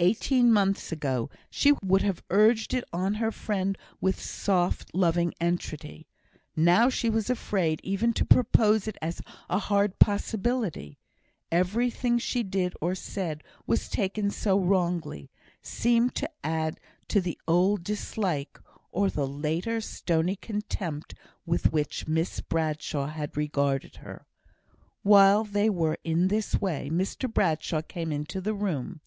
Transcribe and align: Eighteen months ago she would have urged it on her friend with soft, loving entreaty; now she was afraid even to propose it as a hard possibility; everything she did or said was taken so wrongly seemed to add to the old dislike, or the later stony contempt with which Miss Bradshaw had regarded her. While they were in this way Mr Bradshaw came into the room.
Eighteen 0.00 0.50
months 0.50 0.90
ago 0.90 1.28
she 1.50 1.72
would 1.84 2.00
have 2.00 2.24
urged 2.30 2.72
it 2.72 2.82
on 2.94 3.12
her 3.16 3.30
friend 3.30 3.76
with 4.00 4.18
soft, 4.18 4.90
loving 4.94 5.34
entreaty; 5.38 6.06
now 6.56 6.88
she 6.88 7.10
was 7.10 7.28
afraid 7.28 7.82
even 7.84 8.14
to 8.14 8.24
propose 8.24 8.88
it 8.88 8.96
as 9.02 9.20
a 9.50 9.58
hard 9.58 9.98
possibility; 9.98 10.96
everything 11.52 12.16
she 12.16 12.42
did 12.42 12.72
or 12.80 12.94
said 12.94 13.42
was 13.66 13.90
taken 13.90 14.30
so 14.30 14.58
wrongly 14.58 15.30
seemed 15.60 16.14
to 16.14 16.30
add 16.42 16.80
to 17.08 17.20
the 17.20 17.38
old 17.46 17.84
dislike, 17.84 18.58
or 18.90 19.10
the 19.10 19.26
later 19.28 19.78
stony 19.82 20.36
contempt 20.36 21.12
with 21.44 21.70
which 21.70 22.08
Miss 22.08 22.40
Bradshaw 22.40 23.08
had 23.08 23.36
regarded 23.36 23.96
her. 23.96 24.26
While 25.02 25.44
they 25.44 25.68
were 25.68 25.98
in 26.02 26.28
this 26.28 26.58
way 26.58 26.88
Mr 26.90 27.30
Bradshaw 27.30 27.82
came 27.82 28.10
into 28.10 28.40
the 28.40 28.54
room. 28.54 29.02